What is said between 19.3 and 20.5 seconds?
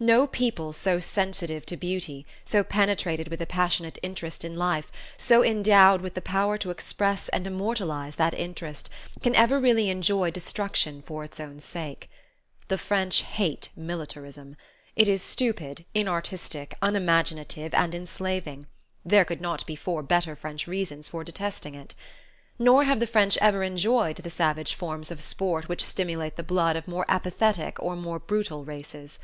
not be four better